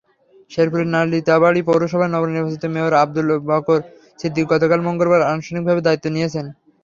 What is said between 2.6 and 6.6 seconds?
Mayor Abu Bakkar Siddique গতকাল মঙ্গলবার আনুষ্ঠানিকভাবে দায়িত্ব নিয়েছেন।